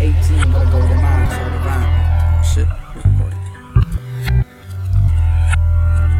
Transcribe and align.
18 0.00 0.52
with 0.52 0.62
a 0.62 0.70
golden 0.70 0.96
mind, 1.02 1.30
so 1.32 1.38
the 1.44 1.58
rhyme. 1.66 2.44
Shit, 2.44 2.68
recording. 2.94 3.38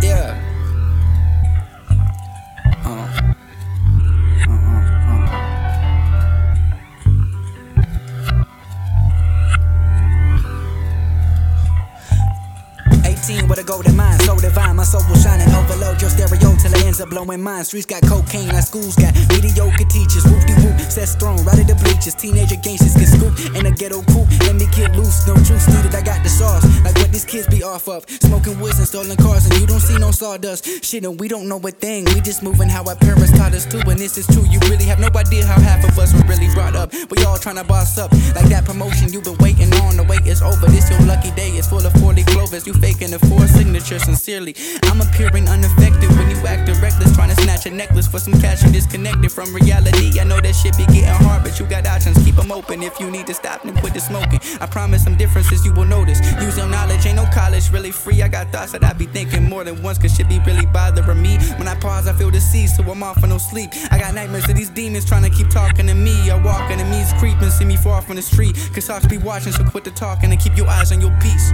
Yeah. 0.02 0.34
Uh. 2.84 3.08
Uh, 4.48 4.52
uh, 4.52 4.82
uh. 5.08 5.48
Eighteen 13.04 13.46
with 13.48 13.58
a 13.58 13.64
golden 13.64 13.96
mind, 13.96 14.22
so 14.22 14.38
divine. 14.38 14.76
My 14.76 14.84
soul 14.84 15.02
will 15.08 15.16
shine 15.16 15.40
and 15.40 15.54
overload 15.54 16.00
your 16.00 16.10
stereo 16.10 16.56
till 16.56 16.72
it 16.74 16.84
ends 16.84 17.00
up 17.00 17.10
blowing 17.10 17.42
mine. 17.42 17.64
Streets 17.64 17.86
got 17.86 18.02
cocaine, 18.02 18.50
our 18.50 18.62
schools 18.62 18.96
got 18.96 19.14
mediocre 19.30 19.84
teachers. 19.84 20.24
Whoop 20.88 20.94
de 20.94 21.04
whoop, 21.04 21.06
set 21.06 21.08
strong, 21.08 21.44
right 21.44 21.58
at 21.58 21.66
the 21.66 21.74
bleachers. 21.84 22.14
Teenager 22.14 22.56
gangsters 22.56 22.94
get 22.96 23.08
scooped 23.08 23.56
in 23.56 23.66
a 23.66 23.70
ghetto 23.70 24.02
coupe. 24.08 24.28
Let 24.48 24.56
me 24.56 24.66
get 24.72 24.96
loose, 24.96 25.26
no 25.26 25.36
juice 25.36 25.66
needed. 25.68 25.94
I 25.94 26.02
got 26.02 26.22
the 26.22 26.28
sauce, 26.28 26.64
like 26.84 26.96
what 26.96 27.12
these 27.12 27.24
kids 27.24 27.46
be 27.46 27.62
off 27.62 27.88
of. 27.88 28.08
Smoking 28.08 28.58
woods 28.60 28.78
and 28.78 28.88
stolen 28.88 29.16
cars, 29.16 29.44
and 29.46 29.60
you 29.60 29.66
don't 29.66 29.80
see 29.80 29.98
no 29.98 30.10
sawdust. 30.10 30.84
Shit, 30.84 31.04
and 31.04 31.20
we 31.20 31.28
don't 31.28 31.48
know 31.48 31.58
a 31.58 31.70
thing. 31.70 32.04
We 32.14 32.20
just 32.20 32.42
moving 32.42 32.68
how 32.68 32.84
our 32.84 32.96
parents 32.96 33.32
taught 33.36 33.54
us 33.54 33.66
to, 33.66 33.78
and 33.88 33.98
this 33.98 34.16
is 34.16 34.26
true. 34.26 34.44
You 34.48 34.60
really 34.70 34.84
have 34.84 34.98
no 34.98 35.08
idea 35.14 35.44
how 35.44 35.60
half 35.60 35.84
of 35.84 35.98
us 35.98 36.14
were 36.14 36.24
really 36.26 36.48
brought 36.54 36.76
up. 36.76 36.92
We 37.10 37.24
all 37.24 37.38
trying 37.38 37.56
to 37.56 37.64
boss 37.64 37.98
up, 37.98 38.12
like 38.34 38.48
that 38.48 38.64
promotion 38.64 39.12
you 39.12 39.20
been 39.20 39.36
waiting 39.38 39.72
on. 39.84 39.96
The 39.96 40.04
wait 40.04 40.26
is 40.26 40.42
over. 40.42 40.66
This 40.66 40.88
your 40.90 41.00
lucky 41.02 41.30
day. 41.32 41.50
It's 41.58 41.68
full 41.68 41.84
of 41.84 41.92
40 42.00 42.24
clovers. 42.24 42.66
You 42.66 42.72
faking 42.74 43.10
the 43.10 43.18
four 43.28 43.46
signature 43.46 43.98
sincerely. 43.98 44.54
I'm 44.84 45.00
appearing 45.00 45.48
unaffected 45.48 46.08
for 48.08 48.18
some 48.18 48.38
cash. 48.40 48.62
You 48.64 48.72
disconnected 48.72 49.30
from 49.30 49.54
reality. 49.54 50.18
I 50.20 50.24
know 50.24 50.40
that 50.40 50.54
shit 50.54 50.76
be 50.76 50.86
getting 50.86 51.04
hard, 51.26 51.42
but 51.42 51.58
you 51.60 51.66
got 51.66 51.86
options. 51.86 52.22
Keep 52.24 52.36
them 52.36 52.50
open. 52.50 52.82
If 52.82 52.98
you 53.00 53.10
need 53.10 53.26
to 53.26 53.34
stop, 53.34 53.62
then 53.62 53.76
quit 53.76 53.94
the 53.94 54.00
smoking. 54.00 54.40
I 54.60 54.66
promise 54.66 55.04
some 55.04 55.16
differences 55.16 55.64
you 55.64 55.72
will 55.72 55.84
notice. 55.84 56.20
Use 56.40 56.56
your 56.56 56.68
knowledge, 56.68 57.06
ain't 57.06 57.16
no 57.16 57.26
college 57.32 57.70
really 57.70 57.92
free. 57.92 58.22
I 58.22 58.28
got 58.28 58.50
thoughts 58.52 58.72
that 58.72 58.84
I 58.84 58.92
be 58.92 59.06
thinking 59.06 59.48
more 59.48 59.64
than 59.64 59.82
once, 59.82 59.98
cause 59.98 60.14
shit 60.14 60.28
be 60.28 60.38
really 60.40 60.66
bothering 60.66 61.20
me. 61.20 61.38
When 61.58 61.68
I 61.68 61.74
pause, 61.74 62.08
I 62.08 62.12
feel 62.12 62.32
seas, 62.40 62.76
so 62.76 62.82
I'm 62.84 63.02
off 63.02 63.20
for 63.20 63.26
no 63.26 63.38
sleep. 63.38 63.70
I 63.90 63.98
got 63.98 64.14
nightmares 64.14 64.48
of 64.48 64.56
these 64.56 64.70
demons 64.70 65.04
trying 65.04 65.22
to 65.22 65.30
keep 65.30 65.50
talking 65.50 65.86
to 65.86 65.94
me. 65.94 66.30
Or 66.30 66.40
walking 66.42 66.78
to 66.78 66.84
me's 66.84 67.12
creeping, 67.14 67.50
see 67.50 67.64
me 67.64 67.76
far 67.76 68.00
from 68.02 68.16
the 68.16 68.22
street. 68.22 68.56
Cause 68.74 68.86
hawks 68.86 69.06
be 69.06 69.18
watching, 69.18 69.52
so 69.52 69.64
quit 69.64 69.84
the 69.84 69.90
talking 69.90 70.30
and 70.30 70.40
keep 70.40 70.56
your 70.56 70.68
eyes 70.68 70.92
on 70.92 71.00
your 71.00 71.16
peace. 71.20 71.52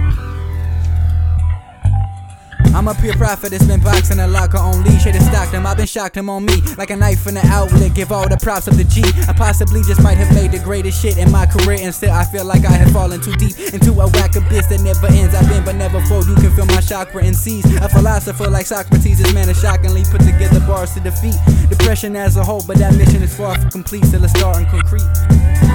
I'm 2.85 2.95
a 2.95 3.01
pure 3.01 3.15
prophet 3.15 3.49
that's 3.49 3.65
been 3.65 3.81
boxing 3.81 4.19
a 4.19 4.27
locker 4.27 4.59
on 4.59 4.83
leash. 4.83 5.05
Has 5.05 5.25
stocked 5.25 5.55
him, 5.55 5.65
I've 5.65 5.75
been 5.75 5.87
shocked 5.87 6.15
him 6.15 6.29
on 6.29 6.45
me. 6.45 6.61
Like 6.77 6.91
a 6.91 6.95
knife 6.95 7.25
in 7.25 7.33
the 7.33 7.43
outlet, 7.47 7.95
give 7.95 8.11
all 8.11 8.29
the 8.29 8.37
props 8.37 8.67
of 8.67 8.77
the 8.77 8.83
G. 8.83 9.01
I 9.27 9.33
possibly 9.33 9.81
just 9.81 10.03
might 10.03 10.19
have 10.19 10.31
made 10.35 10.51
the 10.51 10.59
greatest 10.59 11.01
shit 11.01 11.17
in 11.17 11.31
my 11.31 11.47
career. 11.47 11.79
Instead, 11.81 12.11
I 12.11 12.25
feel 12.25 12.45
like 12.45 12.63
I 12.63 12.73
have 12.73 12.91
fallen 12.91 13.21
too 13.21 13.33
deep 13.37 13.57
into 13.73 13.89
a 13.93 14.07
whack 14.07 14.35
abyss 14.35 14.67
that 14.67 14.81
never 14.81 15.07
ends. 15.07 15.33
I've 15.33 15.49
been 15.49 15.65
but 15.65 15.73
never 15.77 15.99
fold. 16.05 16.27
You 16.27 16.35
can 16.35 16.51
feel 16.55 16.67
my 16.67 16.79
chakra 16.79 17.23
and 17.23 17.35
seize. 17.35 17.65
A 17.77 17.89
philosopher 17.89 18.51
like 18.51 18.67
Socrates, 18.67 19.17
this 19.17 19.33
man 19.33 19.49
is 19.49 19.59
shockingly 19.59 20.03
put 20.11 20.21
together 20.21 20.59
bars 20.59 20.93
to 20.93 20.99
defeat 20.99 21.33
depression 21.69 22.15
as 22.15 22.37
a 22.37 22.43
whole. 22.43 22.61
But 22.67 22.77
that 22.77 22.93
mission 22.93 23.23
is 23.23 23.35
far 23.35 23.57
from 23.57 23.71
complete, 23.71 24.05
still 24.05 24.23
a 24.23 24.29
start 24.29 24.57
in 24.57 24.65
concrete. 24.67 25.74